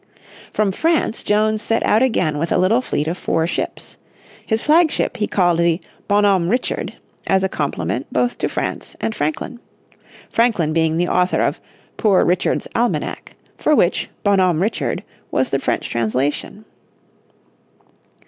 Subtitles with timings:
[0.51, 3.97] From France Jones set out again with a little fleet of four ships.
[4.43, 5.61] His flagship he called
[6.07, 6.95] Bonhomme Richard,
[7.27, 9.59] as a compliment both to France and Franklin.
[10.31, 11.59] Franklin being the author of
[11.97, 16.65] "Poor Richard's Almanac," for which Bonhomme Richard was the French translation.